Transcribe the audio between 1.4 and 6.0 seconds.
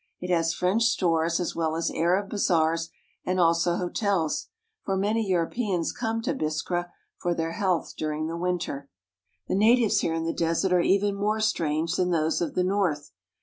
well l.as Arab bazaars and also hotels, for many Europeans;